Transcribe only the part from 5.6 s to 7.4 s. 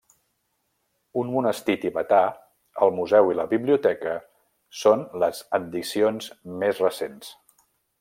addicions més recents.